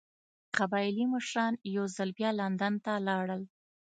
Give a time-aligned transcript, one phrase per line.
[0.57, 3.41] قبایلي مشران یو ځل بیا لندن ته لاړل.